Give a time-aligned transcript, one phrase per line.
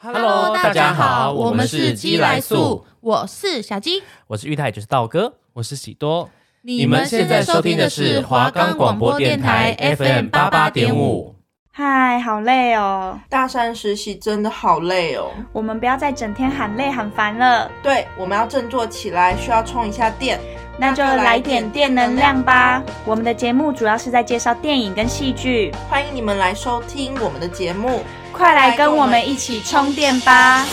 [0.00, 6.30] Hello，大家好，我们是鸡来素，我是小鸡，我是玉泰，就是道哥，我是喜多。
[6.62, 11.34] 你们现在收听的是华冈广播电台 FM 八八点五。
[11.72, 13.18] 嗨，好累哦！
[13.28, 15.32] 大三实习真的好累哦。
[15.52, 17.68] 我们不要再整天喊累喊烦了。
[17.82, 20.38] 对，我们要振作起来，需要充一下电。
[20.80, 22.82] 那就来点电能量吧。
[23.04, 28.02] 我们的节目主要是在介绍电影跟戏剧，欢迎你们来收听我们的节目。
[28.32, 30.64] 快来跟我们一起充电吧！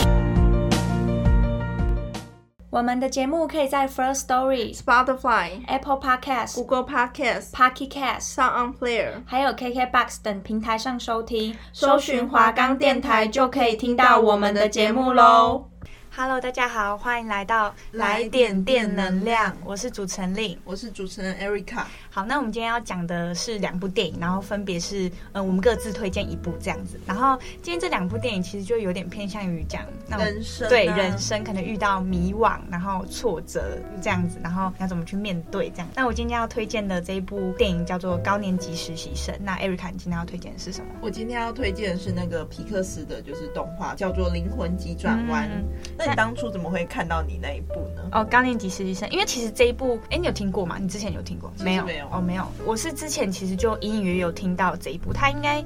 [2.70, 11.56] 我们的节目可以在 First Story、Spotify、Apple Podcasts、Google Podcasts、Pocket Casts、Sound On Player，还有 KKBox 等平台上收听。
[11.72, 15.70] 搜寻华冈电台就可以听到我们的节目喽。
[16.18, 19.54] Hello，大家好，欢迎来到来点电能量。
[19.66, 21.84] 我是主持人 Lin，我是主持人 Erica。
[22.10, 26.98] 好，那我们今天要讲的是两部电影，然后分别是呃，我们各自推荐一部这样子。
[27.06, 35.88] 然后今天这两部电影其实就有点偏向于讲那人生、啊，对人生可能遇到迷惘，然后挫折这样子，然后要怎么去面对这样。
[35.96, 39.36] 那我今天要推荐的这一部电影叫做《高年级实习生》。
[39.42, 40.88] 那 Erica，你今天要推荐的是什么？
[41.02, 45.44] 我今天要推荐的是那个皮克斯的，就是动画叫做《灵魂急转弯》。
[45.52, 48.10] 嗯那你当初怎么会看到你那一部呢？
[48.12, 50.78] 哦，高年级实习生，因为其实这一部，哎，你有听过吗？
[50.80, 51.52] 你之前有听过？
[51.60, 52.08] 没有，没有。
[52.12, 52.46] 哦，没有。
[52.66, 55.64] 我是之前其实就隐隐约约有听到这一部，它应该，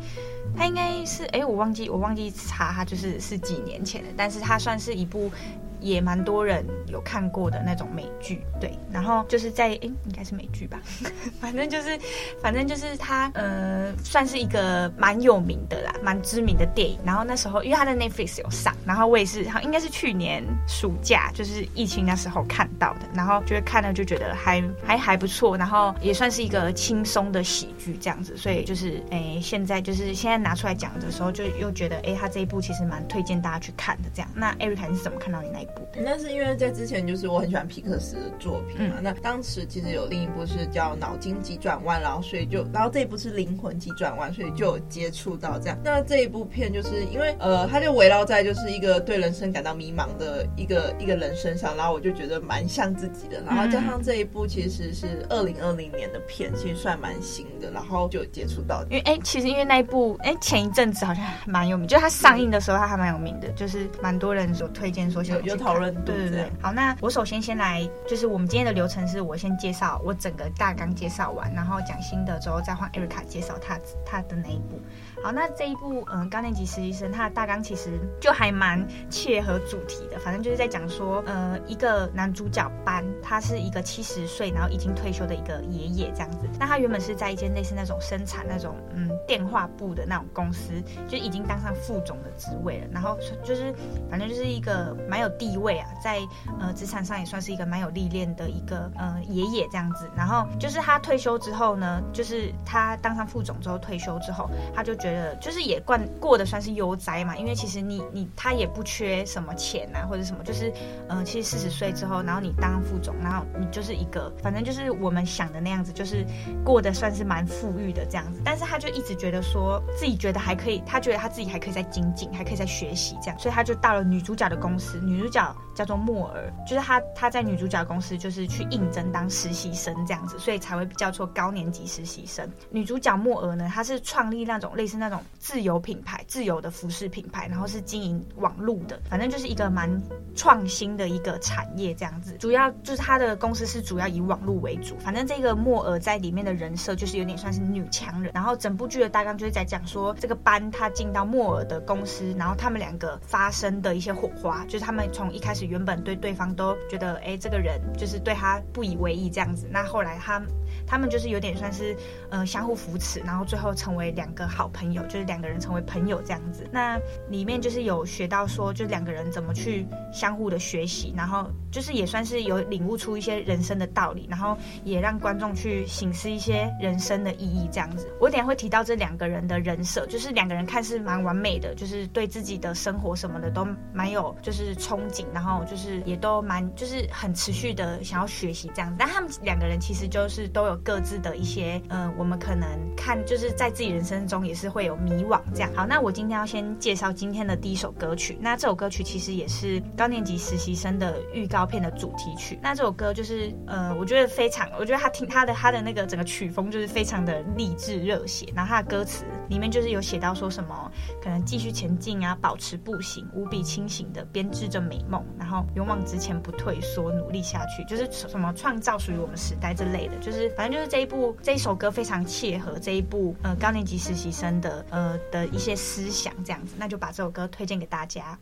[0.55, 5.31] 它应该是，哎，我忘记，我忘记查，它就是是几年前的，但是它算是一部。
[5.80, 10.80] 也蛮多人有看过的那种美剧，对，然后就是在诶，应该是美剧吧，
[11.39, 11.97] 反正就是，
[12.41, 16.99] 反正就是它，呃，算是一个蛮有名的啦，蛮知名的电影。
[17.05, 34.30] 然后那时候，因为它的 Netflix 有上，然后我也是，应该是去年暑假，就是疫情那时候看到的，然后就是看了就觉得还还还不错，然后也算是一个轻松的喜剧这样子，所以就是，诶，现在就是现在拿出来讲的时候，就又觉得，诶，他这一部其实蛮推荐大家去看的这样。
[34.36, 35.68] 那艾瑞卡你是怎么看到你那一？
[36.01, 45.77] 那是因为在之前就是我很喜欢皮克斯的作品嘛，嗯、那当时其实有另一部是叫《脑筋急转弯》，然后所以就，然后这一部是《灵魂急转弯》，所以就有接触到这样。
[45.83, 53.41] 那这一部片就是因为呃，它就围绕在就是一个对人生感到迷茫的一个一个人身上，然后我就觉得蛮像自己的。
[53.45, 58.83] 然后加上这一部其实是二零二零年的片，其实算蛮新的，然后就有接触到。
[58.89, 65.93] 因为哎，其实因为那一部哎前一阵子好像蛮有名，就是它上映的时候它还蛮有名的，就是蛮多人所推荐说想有讨论。
[66.03, 74.80] 对对对，好，那我首先先来，就是我们今天的流程是我先介绍我整个大纲介绍完，然后讲新的之后再换 Erica 介绍他他的那一部。
[75.21, 86.47] 好，那这一部嗯高年级实习生，他的大纲其实就还蛮切合主题的，反正就是在讲说，呃，一个男主角班，他是一个七十岁然后已经退休的一个爷爷这样子。
[86.58, 93.73] 那他原本是在一间类似那种生产那种嗯电话部的那种公司，就已经当上副总的职位了，然后就是
[94.09, 96.19] 反正就是一个蛮有地位啊，在
[96.61, 100.09] 呃职场上也算是一个蛮有历练的一个呃爷爷这样子。
[100.15, 105.08] 然后就是他退休之后呢，就是他当上副总之后退休之后，他就觉。
[105.09, 110.71] 觉得就是也惯过得算是悠哉嘛，因为其实你你他也不缺什么钱啊或者什么，就是
[111.08, 116.23] 呃其实四十岁之后，然后你当副总，然后你就是一个反正就是我们想的那样子，就是
[116.64, 118.42] 过得算是蛮富裕的这样子。
[118.45, 132.47] 但是他就一直觉得说自己觉得还可以，他觉得他自己还可以再精进，还可以再学习这样，所以他就到了女主角的公司，女主角叫做莫尔，就是他他在女主角公司就是去应征当实习生这样子，所以才会叫做高年级实习生。
[132.69, 134.99] 女主角莫尔呢，她是创立那种类似。
[135.00, 139.89] 那种自由品牌、自由的服饰品牌，然后是经营网络的，反正就是一个蛮
[140.36, 142.36] 创新的一个产业这样子。
[142.38, 144.98] 主要就是他的公司是主要以网络为主。
[145.00, 148.31] 反正这个莫尔在里面的人设就是有点算是女强人。
[148.33, 159.68] 然后整部剧的大纲就是在讲说，这个班他进到莫尔的公司，然后他们两个发生的一些火花，就是他们从一开始原本对对方都觉得，哎，这个人就是对他不以为意这样子。
[159.71, 160.42] 那后来他
[160.89, 161.95] 他们就是有点算是
[162.31, 165.00] 呃相互扶持，然后最后成为两个好朋友。
[165.07, 167.00] 就是两个人成为朋友这样子，那
[167.30, 178.12] 里面就是有学到说，就两个人怎么去相互的学习，然后就是也算是有领悟出一些人生的道理，然后也让观众去醒思一些人生的意义这样子。
[178.19, 188.95] 我等下会提到这两个人的人设，就是两个人看似蛮完美的，就是对自己的生活什么的都蛮有就是憧憬，然后就是也都蛮就是很持续的想要学习这样子。
[189.00, 192.67] 但他们两个人其实就是都有各自的一些，呃，我们可能
[192.97, 194.89] 看就是在自己人生中也是会。
[194.89, 195.69] 有迷惘这样。
[195.75, 198.39] 好，那我今天要先介绍今天的第一首歌曲。
[198.41, 202.57] 那这首歌曲其实也是高年级实习生的预告片的主题曲。
[202.59, 210.91] 那这首歌就是，呃，我觉得非常，我觉得他听他的他的那个整个曲风就是非常的励志热血，然后他的歌词里面就是有写到说什么
[211.21, 228.38] 可能继续前进啊，保持步行，无比清醒的编织着美梦，然后勇往直前不退缩，努力下去，就是什么创造属于我们时代之类的，就是反正就是这一部这一首歌非常切合这一部呃高年级实习生的呃的一些思想这样子，那就把这首歌推荐给大家。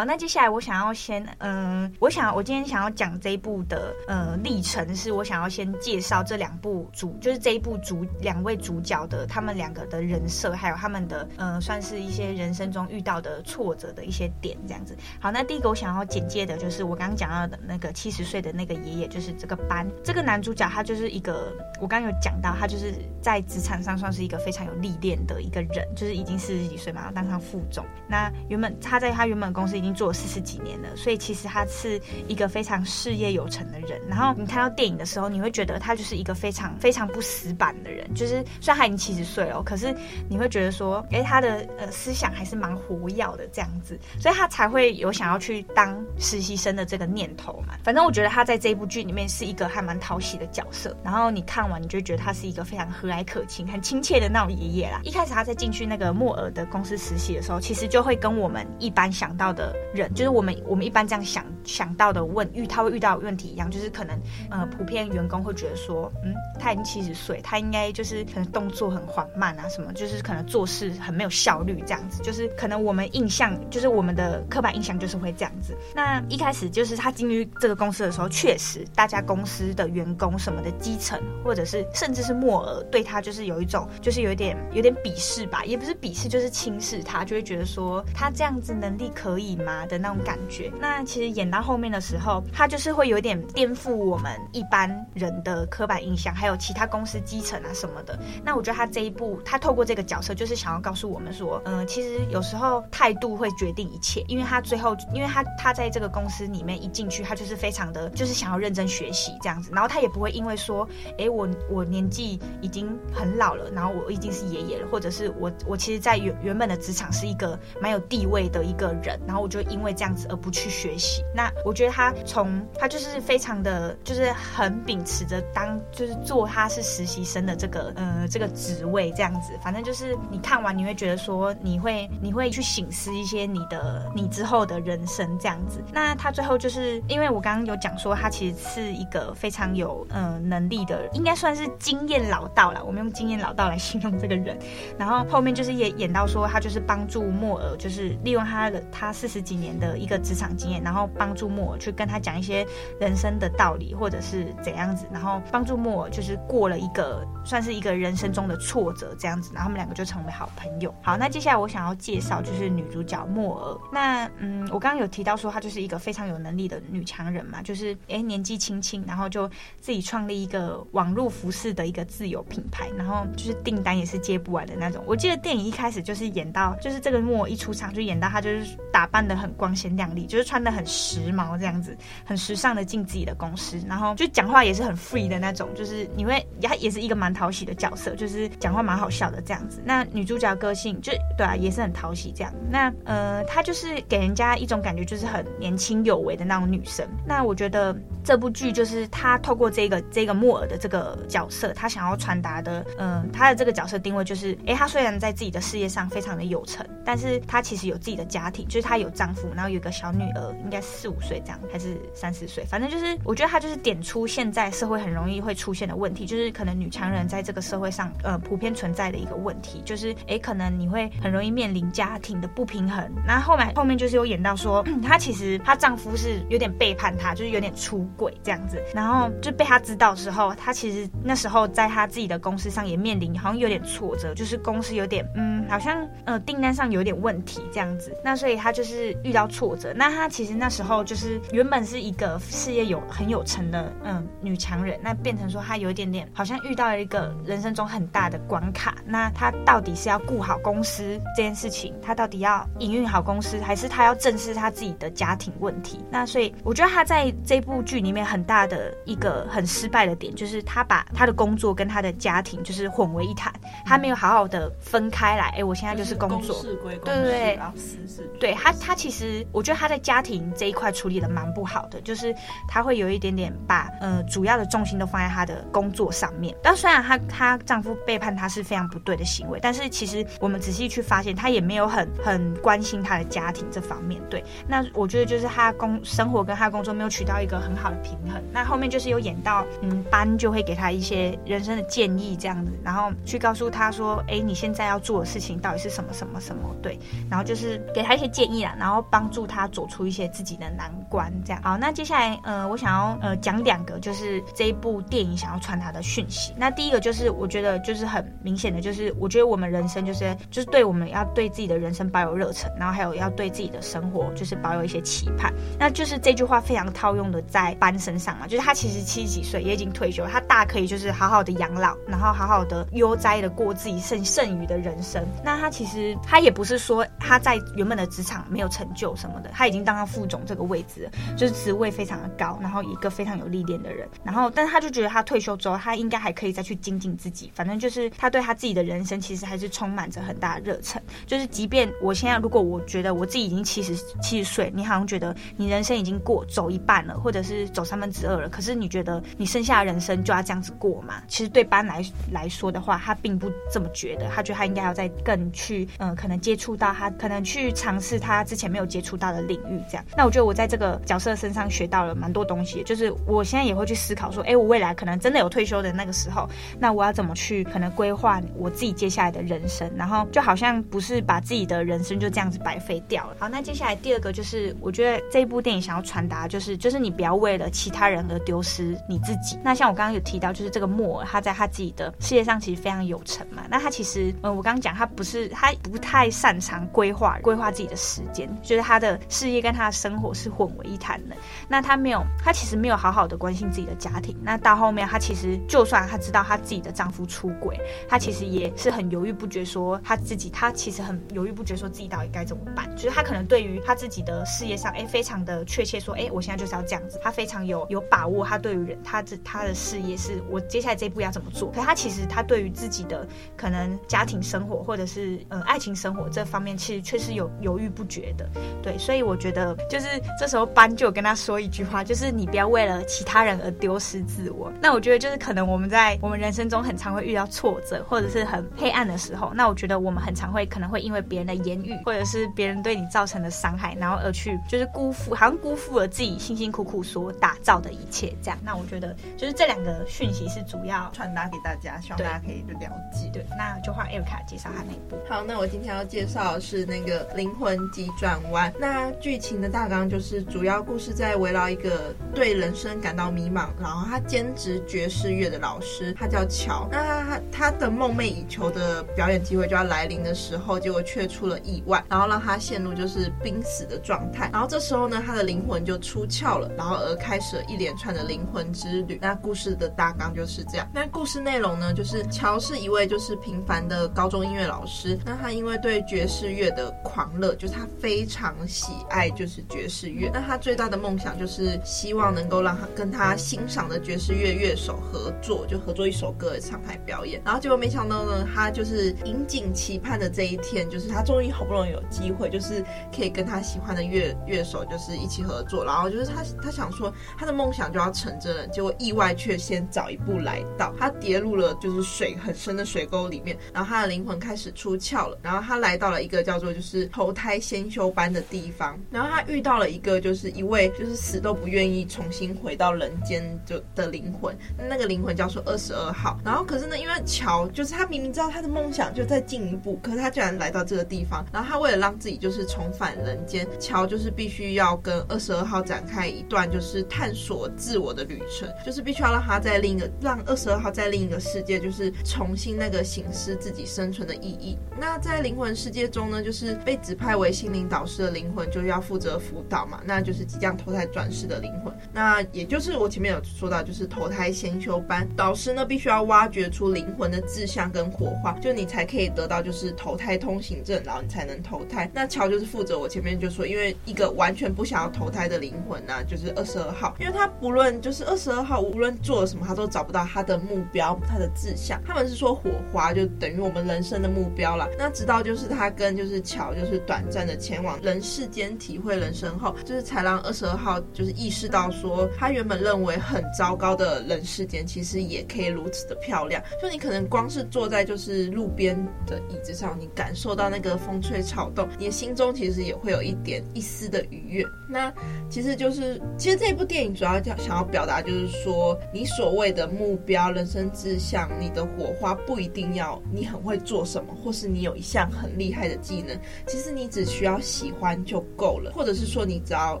[0.18, 14.96] 接下来我想要先，嗯、我想我今天想要讲这一部的呃历程，是我想要先介绍这两部主，就是这一部主两位主角的他们两个的人设，还有他们的呃算是一些人生中遇到的挫折的一些点，这样子。
[15.20, 22.92] 好，那第一个我想要简介的就是我刚刚讲到的那个七十岁的那个爷爷，就是这个班这个男主角，他就是一个我刚刚有讲到，他就是
[23.22, 27.86] 在职场上算是一个非常有历练的一个人，就是已经四十几岁嘛，当上副总。
[28.08, 34.00] 那原本他在他原本公司已经做四十几年了，所以其实他是一个非常事业有成的人。
[34.08, 38.12] 然后你看到电影的时候，你会觉得他就是一个非常非常不死板的人。
[38.14, 39.94] 就是虽然他已经七十岁了，可是
[40.28, 47.74] 你会觉得说，哎，他的呃思想还是蛮活跃的这样子，所以他才会有想要去当实习生的这个念头嘛。
[47.82, 50.96] 反正我觉得他在这部剧里面是一个还蛮讨喜的角色。
[51.02, 55.00] 然后你看完，你就觉得他是一个非常和蔼可亲、很亲切的那种爷爷啦。
[55.04, 60.12] 一开始他在进去那个莫尔的公司实习的时候，其实就会跟我们一般想到的人。
[60.14, 64.18] 就是我们我们一般这样想想到的问遇他会遇到问题一样，就是可能
[64.50, 75.76] 呃普遍员工会觉得说，嗯，他已经七十岁，他应该就是可能动作很缓慢啊，什么就是可能做事很没有效率这样子，就是可能我们印象就是我们的刻板印象就是会这样子。
[75.94, 98.18] 那一开始就是他进入这个公司的时候，确实大家公司的员工什么的基层或者是甚至是末尔对他就是有一种就是有一点有点鄙视吧，也不是鄙视，就是轻视他，就会觉得说他这样子能力可以吗的那种感觉，那其实演到后面的时候，他就是会有点颠覆我们一般人的刻板印象，还有其他公司基层啊什么的。
[98.44, 104.24] 那我觉得他这一部，他透过这个角色，就是想要告诉我们说，嗯、其实有时候态度会决定一切。
[104.28, 109.70] 因为他最后，因为他他在这个公司里面一进去，他就是非常的，就是想要认真学习这样子。
[109.72, 110.86] 然后他也不会因为说，
[111.18, 120.26] 哎，我我年纪已经很老了，然后我已经是爷爷了，或者是我我其实，在原原本的职场是一个蛮有地位的一个人，然后我就因因为这样子。
[120.28, 135.82] 而不去学习，那我觉得他从他就是非常的，就是很秉持着当就是做他是实习生的这个呃这个职位这样子，反正就是你看完你会觉得说你会你会去省思一些你的你之后的人生这样子。
[135.92, 144.58] 那他最后就是因为我刚刚有讲说他其实是一个非常有呃能力的，应该算是经验老道了，我们用经验老道来形容这个人。
[144.98, 150.18] 然后后面就是也演到说他就是帮助莫尔，就是利用他的他四十几年的一个。
[150.28, 152.66] 职场经验，然后帮助莫尔去跟他讲一些
[153.00, 160.94] 人生的道理，或者是怎样子，然后帮助莫尔就是过了一个算是一个人生中的挫折这样子，然后他们两个就成为好朋友。
[161.02, 163.78] 好，那接下来我想要介绍就是女主角莫尔。
[163.92, 169.48] 那嗯，我刚刚有提到说她就是一个非常有能力的女强人嘛，就是诶年纪轻轻，然后就
[169.80, 175.02] 自己创立一个网络服饰的一个自有品牌，然后就是订单也是接不完的那种。
[175.06, 180.26] 我记得电影一开始就是演到，就是这个莫尔一出场就演到她就是打扮得很光鲜亮丽。
[180.26, 189.82] 就是穿的很时髦这样子，很时尚的进自己的公司，然后就讲话也是很 free 的那种，就是你会，也也是一个蛮讨喜的角色，就是讲话蛮好笑的这样子。
[189.84, 192.52] 那女主角个性就对啊，也是很讨喜这样。
[192.70, 197.06] 那呃，她就是给人家一种感觉，就是很年轻有为的那种女生。
[197.26, 197.96] 那我觉得
[198.28, 223.10] 这部剧就是他透过这个这个莫尔的这个角色，他想要传达的，嗯、呃，他的这个角色定位就是，哎，他虽然在自己的事业上非常的有成，但是他其实有自己的家庭，就是他有丈夫，然后有一个小女儿，应该四五岁这样，还是三四岁，反正就是我觉得他就是点出现在社会很容易会出现的问题，就是可能女强人在这个社会上，呃，普遍存在的一个问题，就是，哎，可能你会很容易面临家庭的不平衡。
[223.26, 238.12] 那后面后面就是有演到说， 她其实她丈夫是有点背叛她，就是有点出鬼这样子，然后就被他知道之后，他其实那时候在他自己的公司上也面临好像有点挫折，就是公司有点嗯，好像呃订单上有点问题这样子。
[238.24, 239.94] 那所以他就是遇到挫折。
[239.94, 248.96] 那他其实那时候就是原本是一个事业有很有成的嗯女强人，那变成说他有一点点好像遇到了一个人生中很大的关卡。
[249.06, 256.04] 那他到底是要顾好公司这件事情，他到底要营运好公司，还是他要正视他自己的家庭问题？
[256.10, 263.52] 那所以我觉得他在这部剧里面很大的一个很失败的点，就是他把他的工作跟他的家庭就是混为一谈，
[263.84, 265.48] 他没有好好的分开来。
[265.56, 268.30] 哎，我现在就是工作，对对对，私事。
[268.38, 272.34] 对她，她其实我觉得他在家庭这一块处理的蛮不好的，就是
[272.68, 276.54] 他会有一点点把呃主要的重心都放在他的工作上面。
[276.62, 284.20] 但虽然她她丈夫背叛她是非常不对的行为，但是其实我们仔细去发现，她也没有很很关心她的家庭这方面。
[284.30, 288.42] 对，那我觉得就是她工生活跟她工作没有取到一个很好平衡。
[288.52, 296.74] 那后面就是有演到，嗯，班就会给他一些人生的建议这样子，然后去告诉他说，哎，你现在要做的事情到底是什么什么什么？
[296.82, 296.98] 对，
[297.30, 301.32] 然后就是给他一些建议啦，然后帮助他走出一些自己的难关。
[301.44, 306.52] 这样，好，那接下来，呃，我想要呃讲两个，就是这一部电影想要传达的讯息。
[306.56, 315.52] 那第一个就是我觉得就是很明显的，就是我觉得我们人生就是就是对我们要对自己的人生抱有热忱，然后还有要对自己的生活就是保有一些期盼。
[315.78, 325.24] 那就是这句话非常套用的在班身上嘛，就是他其实七十几岁也已经退休，他大可以就是好好的养老，然后好好的悠哉的过自己剩剩余的人生。
[325.44, 334.08] 那他其实他也不是说他在原本的职场没有成就什么的，他已经当到副总这个位置，就是职位非常的高，然后一个非常有历练的人。
[334.24, 337.50] 然后，但是他就觉得他退休之后，他应该还可以再去精进自己。
[337.54, 341.00] 反正就是他对他自己的人生其实还是充满着很大的热忱。
[341.26, 351.22] 就是即便我现在如果我觉得我自己已经七十七十岁，你好像觉得你人生已经过走一半了，或者是走三分之二了，可是你觉得你剩下的人生就要这样子过吗？
[351.28, 354.28] 其实对班来来说的话，他并不这么觉得。
[354.28, 359.80] 他觉得他应该要再更去，嗯、可能接触到他，可能去尝试他之前没有接触到的领域。
[359.90, 362.82] 这样，那我觉得我在这个角色身上学到了蛮多东西。
[362.84, 366.48] 就是我现在也会去思考说，哎，我未来可能真的有退休的那个时候，
[366.78, 369.90] 那我要怎么去可能规划我自己接下来的人生？
[369.96, 373.36] 然后就好像不是把自己的人生就这样子白费掉了。
[373.40, 379.58] 好，那接下来第二个就是，我觉得这一部电影想要传达就是，就是你不要为了其他人而丢失你自己。
[379.62, 383.64] 那像我刚刚有提到，就是这个莫尔他在他自己的事业上其实非常有成嘛。
[383.68, 391.36] 那他其实，嗯，我刚刚讲他不是他不太擅长规划规划自己的时间，就是他的事业跟他的生活是混为一谈的。
[391.68, 394.36] 那他没有，他其实没有好好的关心自己的家庭。
[394.42, 402.88] 那到后面，他其实就算他知道他自己的丈夫出轨，他其实也是很犹豫不决，说他自己，他其实很犹豫不决，说自己到底该怎么办。
[402.96, 407.18] 就是他可能对于他自己的事业上，哎，非常的确切，说，哎，我现在就是要这样子。
[407.22, 411.70] 他非常有有把握，他对于人，他这他的事业是我接下来这一步要怎么做。
[411.72, 413.26] 可他其实他对于自己的
[413.56, 418.48] 可能家庭生活或者是嗯爱情生活这方面，其实却是有犹豫不决的。
[418.82, 420.06] 对，所以我觉得就是
[420.38, 424.70] 这时候班就有跟他说一句话，就是你不要为了其他人而丢失自我。
[424.80, 438.34] 那我觉得就是可能我们在我们人生中很常会遇到挫折，或者是很黑暗的时候，那我觉得我们很常会可能会因为别人的言语，或者是别人对你造成的伤害，然后而去就是辜负，好像辜负了自己辛辛苦苦所打造的一切。
[438.42, 443.30] 这样，那我觉得就是这两个讯息是主要传达给大家，希望大家可以就了解。
[443.32, 445.16] 对，那就换艾瑞卡介绍他那一部。
[445.28, 448.72] 好，那我今天要介绍的是那个灵魂急转弯。
[448.78, 456.88] 那剧情的大纲就是主要故事在围绕一个对人生感到迷茫，然后他兼职爵士乐的老师，他叫乔。
[456.90, 464.48] 那他他的梦寐以求的表演机会就要来临的时候，结果却出了意外，然后让他陷入就是濒死的状态。
[464.52, 469.18] 然后这时候呢，他的灵魂就出窍了，然后而开开始了一连串的灵魂之旅。
[469.20, 470.88] 那故事的大纲就是这样。
[470.94, 475.18] 那故事内容呢，就是乔是一位就是平凡的高中音乐老师。
[475.26, 480.30] 那他因为对爵士乐的狂热，就是他非常喜爱就是爵士乐。
[480.32, 487.42] 那他最大的梦想就是希望能够让他跟他欣赏的爵士乐乐手合作，就合作一首歌的厂牌表演。
[487.44, 492.82] 然后结果没想到呢，他就是引颈期盼的这一天，就是他终于好不容易有机会，就是
[493.14, 495.84] 可以跟他喜欢的乐乐手就是一起合作。
[495.84, 514.56] 然后就是他他想说，他的梦想就要成真了，结果意外却先早一步来到，他跌入了就是水很深的水沟里面，然后他的灵魂开始出窍了，然后他来到了一个叫做就是投胎先修班的地方，然后他遇到了一个就是一位就是死都不愿意重新回到人间就的灵魂，
[514.88, 534.78] 那个灵魂叫做二十二号，然后可是呢，因为乔就是他明明知道他的梦想就在进一步，可是他居然来到这个地方，然后他为了让自己就是重返人间，乔就是必须要跟二十二号展开一段就是探索自我的旅程，就是必须要让他在另一个让二十二号在另一个世界就是重新那个省思自己生存的意义。
[534.98, 541.94] 那在灵魂世界中呢，就是被指派为心灵导师的灵魂就要负责辅导嘛，那就是即将投胎转世的灵魂。
[542.12, 552.10] 那也就是我前面有说到，就是投胎先修班导师呢，必须要挖掘出灵魂的志向跟火花，就你才可以得到就是投胎通行证，然后你才能投胎。
[552.12, 562.00] 那乔就是负责我前面就说，因为一个完全不想要投胎的灵魂呢、啊，就是二十二号，因为他不论就是二十二号无论做了什么，他都找不到他的目标，他的志向。
[562.06, 564.88] 他们是说火花就等于我们人生的目标了。
[564.98, 576.62] 那直到就是他跟就是乔就是短暂的前往人世间体会人生后，就是才让二十二号就是意识到说，他原本认为很糟糕的人世间，其实也可以如此的漂亮。
[576.82, 584.64] 就你可能光是坐在就是路边的椅子上，你感受到那个风吹草动，你的心中其实也会有一点一丝的愉悦。
[584.88, 585.12] 那
[585.50, 596.38] 其实就是，其实这部电影主要想要表达就是说，你所谓的目标、人生志向、你的火花，不一定要你很会做什么，或是你有一项很厉害的技能。
[596.68, 600.00] 其实你只需要喜欢就够了，或者是说，你只要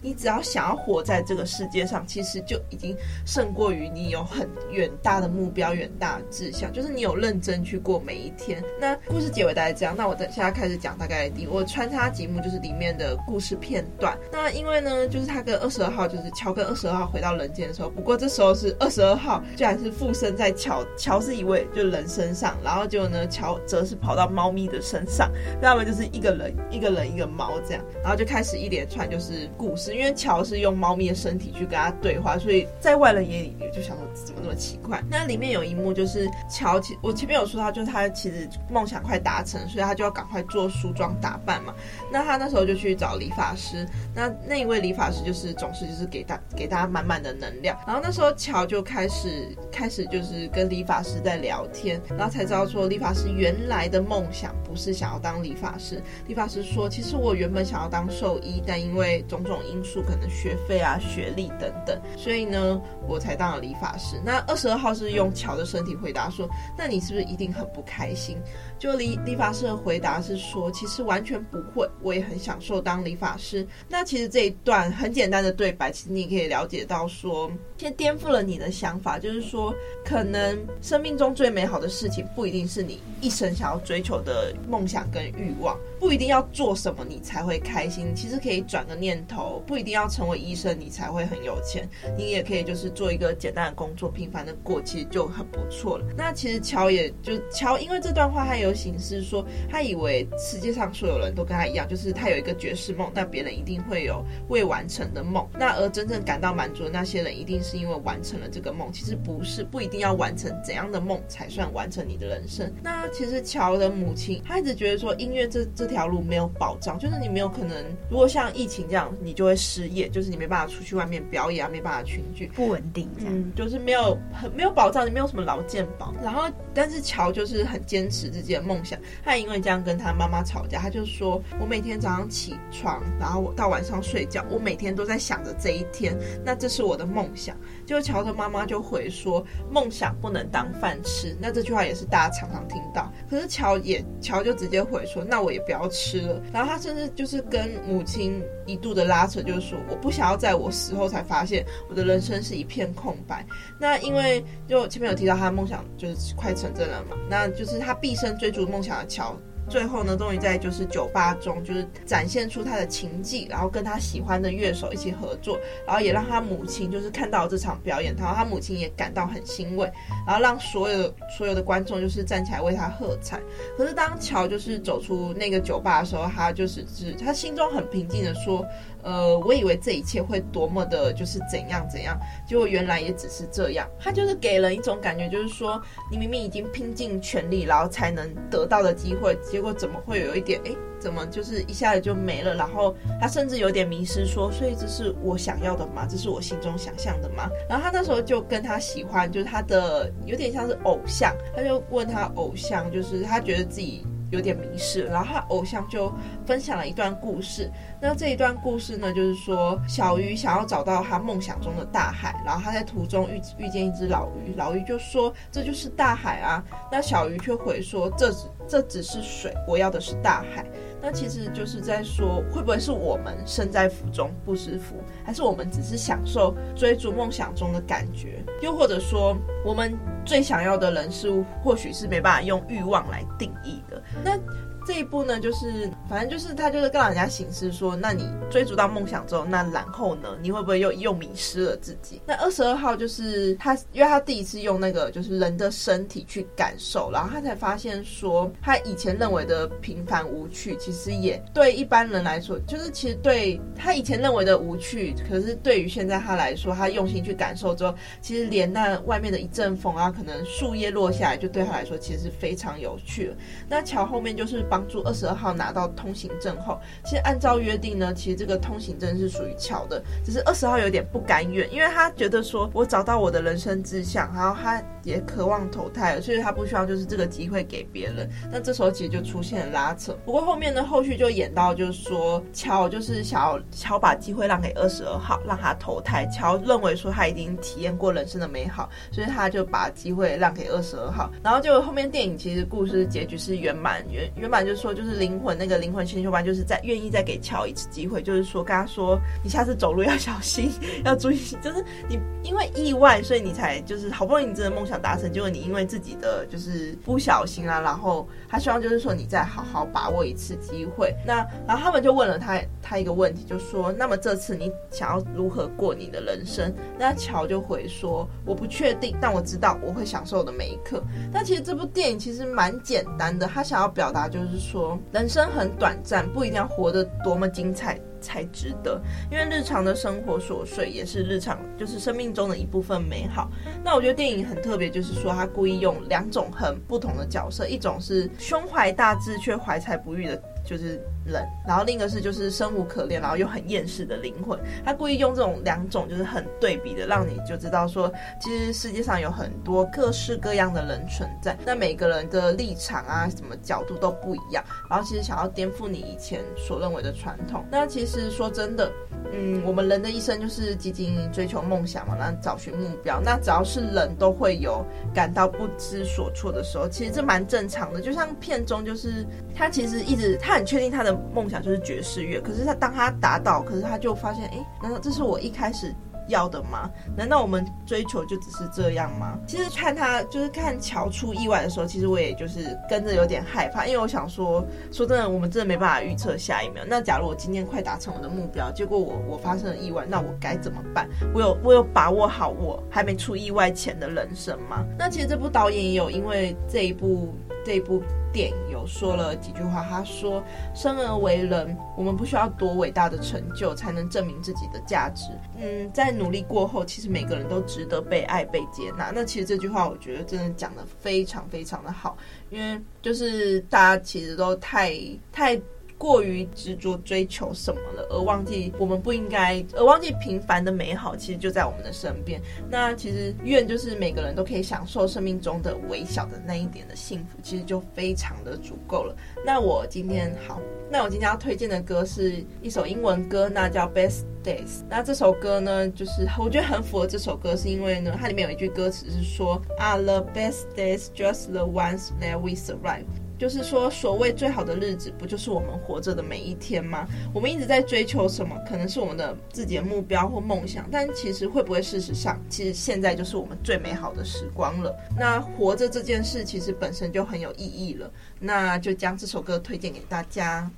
[0.00, 6.72] 你只要想要活在这个世界上，其实就已经胜过于你有很远大的目标、远大的志向。
[6.72, 8.62] 就是你有认真去过每一天。
[8.80, 9.96] 那故事结尾大概这样。
[9.96, 14.16] 那我等现在开始讲大概的，我穿插几幕就是里面的故事片段。
[14.30, 25.30] 那因为呢，就是他跟二十二号，就是跟二十二号回到人间的时候，不过这时候是二十二号居然是附身在乔，乔是一位就人身上，然后结果呢，乔则是跑到猫咪的身上，
[25.60, 35.02] 那么就是一个人一个人一个猫这样，然后就开始一连串就是故事，因为乔是用猫咪的身体去跟他对话，所以在外人眼里就想说怎么那么奇怪。
[35.10, 41.74] 那里面有一幕就是乔，其我前面有说到，就是他其实梦想快达成，所以他就要赶快做梳妆打扮嘛。
[42.10, 47.78] 那他那时候就去找理发师，那那一位理发师就是总是就是给他给大家满满的能量。
[47.86, 56.02] 然后那时候乔就开始开始就是跟理发师在聊天，然后才知道说理发师原来的梦想不是想要当理发师。
[56.26, 64.20] 理发师说，其实我原本想要当兽医，但因为种种因素，可能学费啊、学历等等，所以呢，我才当了理发师。
[64.24, 68.36] 那二十二号是用乔的身体回答说，那你是不是一定很不开心？
[68.82, 73.64] 就理理发师的回答是说，其实完全不会，我也很享受当理发师。
[73.88, 79.72] 那其实这一段很简单的对白，其实你可以了解到说，先颠覆了你的想法，就是说，
[80.04, 88.12] 可能生命中最美好的事情，不一定是你一生想要追求的梦想跟欲望，不一定要做什么你才会开心。
[88.16, 96.04] 其实可以转个念头，不一定要成为医生你才会很有钱，你也可以就是做一个简单的工作，平凡的过，其实就很不错了。
[96.16, 98.71] 那其实乔也就乔，因为这段话他有。
[98.74, 105.46] 形式说，他以为世界上所有人都跟他一样，就是他有一个爵士梦，但别人一定会有未完成的梦。
[105.58, 108.92] 那而真正感到满足的那些人，一定是因为完成了这个梦。
[108.92, 112.72] 其实不是，不一定要完成怎样的梦才算完成你的人生。
[112.82, 117.76] 那其实乔的母亲，她一直觉得说，音乐这这条路没有保障，就是你没有可能，
[118.10, 126.12] 如果像疫情这样，你就会失业，就是你没办法出去外面表演啊，没办法群聚，不稳定这样，嗯，就是没有很没有保障，你没有什么劳健保。
[126.22, 128.62] 然后，但是乔就是很坚持自己的。
[128.62, 143.12] 梦想，他因为这样跟他妈妈吵架，他就说：“我每天早上起床，然后我到晚上睡觉，我每天都在想着这一天，那这是我的梦想。”就乔的妈妈就回说：“梦想不能当饭吃。”那这句话也是大家常常听到。
[143.28, 153.44] 可是乔也乔就直接回说：“那我也不要吃了。”然后他甚至就是跟母亲一度的拉扯，就是说：“我不想要在我死后才发现我的人生是一片空白。”
[153.78, 159.36] 那因为就前面有提到他的梦想就是快成真了嘛，那就是他毕生追逐梦想的乔。
[159.68, 169.88] 最后呢，终于在就是酒吧中，就是展现出他的琴技，然后跟他喜欢的乐手一起合作，然后也让他母亲就是看到这场表演，然后他母亲也感到很欣慰，
[170.26, 173.40] 然后让所有所有的观众就是站起来为他喝彩。
[173.78, 178.66] 可是当乔就是走出那个酒吧的时候，他就是只他心中很平静的说。
[179.02, 183.88] 呃，我以为这一切会多么的，就是怎样怎样，结果原来也只是这样。
[183.98, 192.54] 他就是给人一种感觉，就是说，你明明已经拼尽全力，然后才能得到的机会，结果怎么会有一点哎，怎么就是一下子就没了？
[192.54, 196.06] 然后他甚至有点迷失，说：“所以这是我想要的吗？
[196.08, 204.06] 这是我心中想象的吗？”然后他那时候就跟他喜欢，就是他的有点像是偶像，他就问他偶像，就是他觉得自己。
[204.32, 206.12] 有点迷失，然后他偶像就
[206.46, 207.70] 分享了一段故事。
[208.00, 216.64] 那这一段故事呢，就是说小鱼想要找到他梦想中的大海，然后他在途中遇遇见一只老鱼，老鱼就说这就是大海啊。
[216.90, 220.64] 那小鱼却回说这只这只是水，我要的是大海。
[221.04, 228.40] 那其实就是在说，会不会是我们身在福中不知福，还是我们只是享受追逐梦想中的感觉？
[228.62, 234.02] 又或者说，我们最想要的人事物，或许是没办法用欲望来定义的？
[234.24, 234.38] 那。
[234.84, 242.20] 这一步呢，就是反正就是他就是告诉人家形式说，那你追逐到梦想之后，那然后呢，你会不会又又迷失了自己？
[242.26, 263.32] 那二十二号就是他，因为他第一次用那个就是人的身体去感受，然后他才发现说，他以前认为的平凡无趣，其实也对一般人来说，就是其实对他以前认为的无趣，可是对于现在他来说，他用心去感受之后，其实连那外面的一阵风啊，可能树叶落下来，就对他来说其实是非常有趣。
[263.68, 264.66] 那桥后面就是。
[264.72, 278.30] 帮助二十二号拿到通行证后，其实按照约定呢，其实这个通行证是属于乔的，只是二十号有点不甘愿，因为他觉得说我找到我的人生志向，然后他也渴望投胎，所以他不希望就是这个机会给别人。
[278.50, 280.16] 那这时候其实就出现了拉扯。
[280.24, 286.24] 不过后面呢，后续就演到就是说乔就是想要乔把机会让给二十二号，让他投胎。
[286.26, 291.30] 乔认为说他已经体验过人生的美好，所以他就把机会让给二十二号。
[291.44, 294.62] 然后就后面电影其实故事结局是圆满圆圆满。
[294.62, 300.70] 就是说，就是灵魂那个灵魂先修班，就是在愿意再给乔一次机会，就是说跟他说，你下次走路要小心，
[301.04, 311.12] 要注意，就是你因为意外，所以你才就是好不容易你真的梦想达成，结果你因为自己的就是不小心啊，然后他希望就是说你再好好把握一次机会。
[311.26, 316.72] 那然后他们就问了他他一个问题，就说，那么这次你想要如何过你的人生？
[316.96, 321.02] 那乔就回说，我不确定，但我知道我会享受的每一刻。
[321.30, 324.62] 但其实这部电影其实蛮简单的，他想要表达就是。
[324.62, 328.98] 说，人生很短暂，不一定要活得多么精彩才值得。
[329.28, 333.50] 因为日常的生活琐碎也是日常，就是生命中的一部分美好。
[333.84, 340.40] 那我觉得电影很特别，就是说他故意用两种很不同的角色，一种是胸怀大志却怀才不遇的。
[340.64, 344.58] 就是人，然后另一个是就是生无可恋，然后又很厌世的灵魂。
[344.84, 351.56] 他故意用这种两种就是很对比的，让你就知道说，其实世界上有很多各式各样的人存在。
[351.64, 354.64] 那每个人的立场啊，什么角度都不一样。
[354.90, 357.64] 然后其实想要颠覆你以前所认为的传统。
[357.70, 358.90] 那其实说真的，
[359.32, 363.20] 嗯，我们人的一生就是积极追求梦想嘛，然后找寻目标。
[363.20, 368.00] 那只要是人都会有感到不知所措的时候，其实这蛮正常的。
[368.00, 370.52] 就像片中就是他其实一直他。
[370.52, 375.94] 他很确定他的梦想就是爵士乐，可是他当他达到，可是他就发现，哎，难道这是我一开始
[376.28, 376.90] 要的吗？
[377.16, 379.38] 难道我们追求就只是这样吗？
[379.46, 386.84] 其实看他就是看乔出意外的时候，其实我也就是跟着有点害怕，因为我想说，说真的，我们真的没办法预测下一秒。
[386.86, 391.08] 那假如我今天快达成我的目标，结果我我发生了意外，那我该怎么办？
[391.34, 394.84] 我有我有把握好我还没出意外前的人生吗？
[394.98, 398.02] 那其实这部导演也有因为这一部这部。
[398.32, 400.42] 电影有说了几句话，他说
[400.74, 405.30] ：“生而为人，我们不需要多伟大的成就才能证明自己的价值。
[405.56, 409.12] 嗯，在努力过后，其实每个人都值得被爱、被接纳。
[409.14, 412.16] 那其实这句话，我觉得真的讲得非常非常的好，
[412.50, 414.92] 因为就是大家其实都太
[415.30, 415.60] 太。”
[416.02, 422.42] 过于执着追求什么了，而忘记我们不应该，而忘记平凡的美好其实就在我们的身边。
[422.68, 429.14] 那其实愿就是每个人都可以享受生命中的微小的那一点的幸福，其实就非常的足够了。
[429.46, 430.60] 那我今天好，
[430.90, 434.82] 那我今天要推荐的歌是一首英文歌，那叫 Best Days。
[434.90, 443.04] 那这首歌呢，就是我觉得很符合这首歌，是因为呢，它里面有一句歌词是说，Are the best days just the ones that we survive？
[443.38, 447.08] 就是说，所谓最好的日子，不就是我们活着的每一天吗？
[447.34, 448.56] 我们一直在追求什么？
[448.68, 454.96] 可能是我们的自己的目标或梦想，但其实会不会，事实上，其实现在就是我们最美好的时光了。
[455.18, 458.08] 那活着这件事，其实本身就很有意义了。
[458.38, 460.70] 那就将这首歌推荐给大家。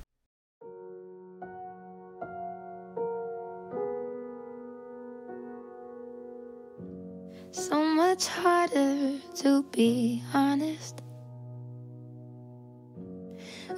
[7.51, 11.04] So much harder to be honest.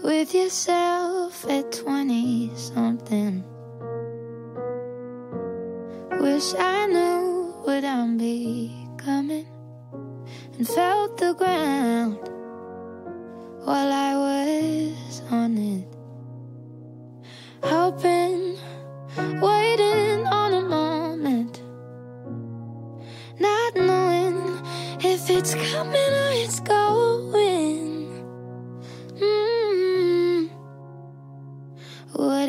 [0.03, 3.43] With yourself at twenty something.
[6.19, 9.47] Wish I knew what I'm becoming
[10.57, 12.17] and felt the ground
[13.65, 15.87] while I was on it.
[17.63, 18.57] Hoping,
[19.41, 21.61] waiting on a moment.
[23.39, 24.61] Not knowing
[25.03, 27.46] if it's coming or it's going.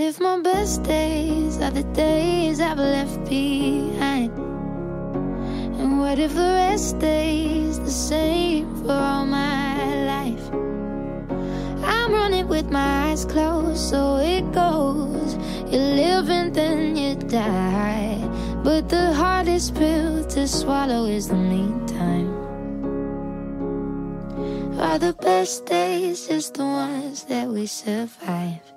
[0.08, 4.32] If my best days are the days I've left behind?
[5.78, 9.76] And what if the rest stays the same for all my
[10.14, 10.46] life?
[11.84, 15.34] I'm running with my eyes closed, so it goes.
[15.70, 18.16] You live and then you die.
[18.64, 22.32] But the hardest pill to swallow is the meantime.
[24.80, 28.67] Are the best days just the ones that we survive?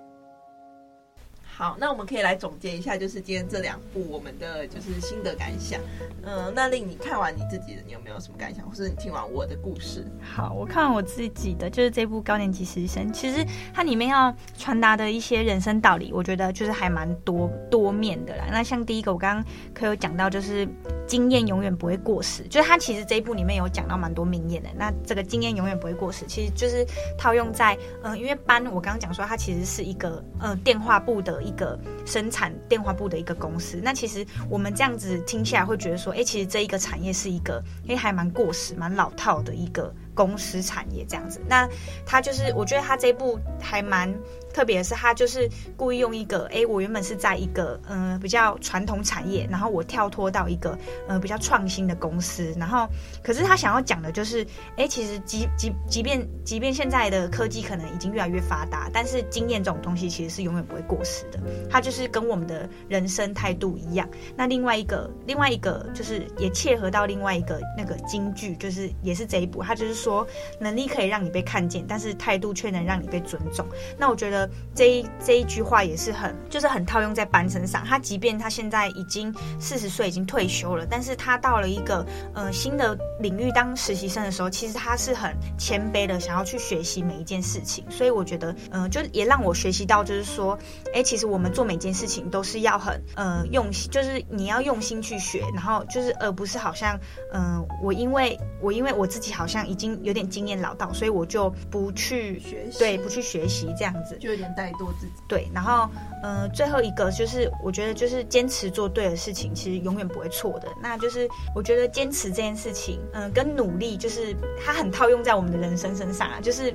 [1.62, 5.80] 好，那我们可以来总结一下，就是今天这两部我们的就是心得感想。
[6.24, 8.68] 嗯、那令你看完你自己的，你有没有什么感想？
[8.68, 10.04] 或是你听完我的故事？
[10.24, 18.46] 好，我看完我自己的，就是这部高年级实习生，其实它里面要传达的一些人生道理，我觉得就是还蛮多多面的啦。
[18.50, 20.68] 那像第一个，我刚刚可有讲到，就是
[21.06, 24.70] 经验永远不会过时，就是他其实这一部里面有讲到蛮多名言的。
[24.76, 26.84] 那这个经验永远不会过时，其实就是
[27.20, 33.80] 套用在嗯、因为班我刚刚讲说，它其实是一个嗯、呃、电话簿的一个生产电话部的一个公司。
[33.84, 41.42] 那其实我们这样子听起来会觉得说，哎、其实这一个产业是一个哎、欸、还蛮过时、蛮老套的一个公司产业这样子。
[41.48, 41.68] 那
[42.06, 44.14] 他就是我觉得他这一部还蛮。
[44.54, 52.86] 特别是他就是故意用一个，哎，我原本是在一个嗯、比较传统产业，然后我跳脱到一个呃比较创新的公司，然后
[53.24, 54.46] 可是他想要讲的就是，
[54.76, 64.06] 哎，其实即即即便即便现在的科技可能已经越来越发达，但是经验这种东西其实是永远不会过时的，它就是跟我们的人生态度一样。
[64.36, 70.28] 那另外一个另外一个就是也切合到另外一个那个金句，就是也是这一部，他就是说
[70.60, 73.66] 能力可以让你被看见，但是态度却能让你被尊重。
[73.98, 74.50] 那我觉得。
[74.74, 77.84] 这一这一句话也是很，就是很套用在班身上。
[77.86, 87.84] 他即便他现在已经四十岁，已经退休了，但是他到了一个呃新的领域当实习生的时候，其实他是很谦卑的，想要去学习每一件事情。
[87.90, 90.58] 所以我觉得，嗯、呃，就也让我学习到，就是说，
[90.94, 96.98] 哎，其实我们做每件事情都是要很呃用心，就是你要用心去学，然后就是而不是好像，
[97.34, 104.18] 嗯、呃，我因为我因为我自己好像已经有点经验老道，所以我就不去学习，对，不去学习这样子。
[104.20, 105.90] 就有点怠惰自己，对，然后，
[106.24, 110.68] 呃，最后一个就是，我觉得就是坚持做对的事情，其实永远不会错的。
[110.82, 116.74] 那就是我觉得坚持这件事情，嗯、呃，跟努力，就是它很套用在我们的人生身上啊，就是。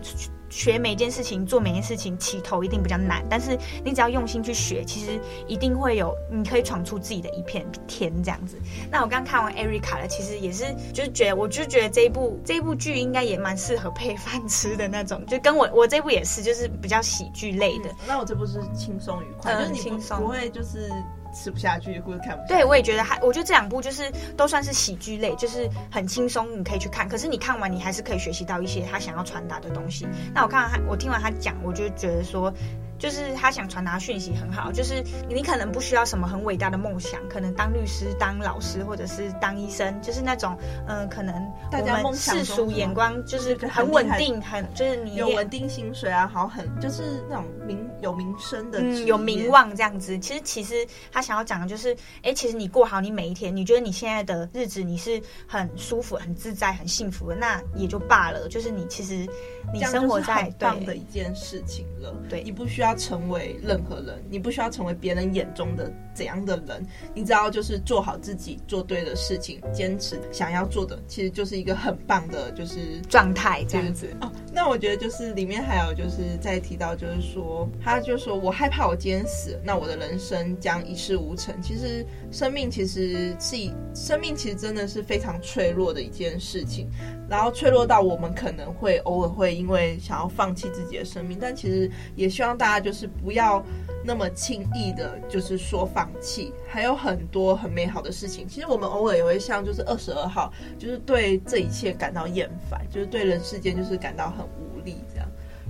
[0.48, 8.56] 学每件事情，做每件事情，起头一定比较难，但是你只要用心去学，其实一定会有，你可以闯出自己的一片天这样子。
[8.90, 17.90] 那我刚看完《艾瑞卡》了，其实也是，就是觉得，我就觉得这一部这一部剧应该也蛮适合配饭吃的那种，就跟我我这部也是，就是比较喜剧类的。
[17.90, 20.90] 嗯、那我这部是轻松愉快，嗯、就是轻松，不会就是。
[21.32, 22.48] 吃不下去或者看不下。
[22.48, 27.08] 对，我也觉得还，我觉得这两部就是都算是喜剧类，就是很轻松，你可以去看。
[27.08, 30.06] 可是你看完，你还是可以学习到一些他想要传达的东西。
[30.34, 32.52] 那我看到他，我听完他讲，我就觉得说。
[32.98, 40.56] 就是他想传达讯息很好，就是你可能不需要什么很伟大的梦想，可能当律师、当老师或者是当医生，就是那种
[40.86, 41.34] 嗯、呃，可能
[41.72, 50.18] 我们世俗眼光就是很稳定，很就是你有稳定薪水啊，好很就是那种名有名声的、嗯，有名望这样子。
[50.18, 58.48] 其实其实他想要讲的就是，哎，其实你过好你每一天，你觉得你现在的日子你是很舒服、很自在、很幸福的，那也就罢了。
[58.48, 59.26] 就是你其实
[59.70, 62.85] 你生活在对的一件事情了，对，你不需要。
[62.86, 74.08] 要成为任何人，你不需要成为别人眼中的怎样的人，你只要就是做好自己，做对的事情，坚持想要做的，其实就是一个很棒的，就是状态这样子。
[74.20, 81.60] 哦，那我觉得就是里面还有就是在提到，就是说，他就说我害怕我今天死，那我的人生将一事无成。
[81.60, 86.88] 其实生命其实是以生命其实真的是非常脆弱的一件事情，
[87.28, 92.76] 然后脆弱到我们可能会偶尔会因为想要放弃自己的生命，但其实也希望大家。
[92.86, 93.60] 就是不要
[94.04, 98.46] 那么轻易的，就是说放弃，还有很多很美好的事情。
[98.46, 104.98] 其实我们偶尔也会像，就是二十二号，就是对这一切感到厌烦，就是对人世间就是感到很无力。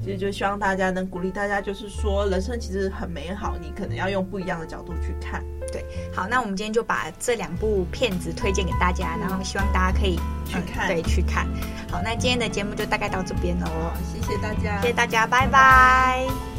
[0.04, 5.42] 其实就希望大家能鼓励大家，就是说人生其实很美好，你可能要用不一样的角度去看。
[5.72, 11.46] 对，好，那我们今天就把这两部片子推荐给大家，然后希望大家可以去看，对，去看。
[11.90, 13.66] 好，那今天的节目就大概到这边喽，
[14.12, 16.55] 谢谢大家，谢谢大家，拜拜。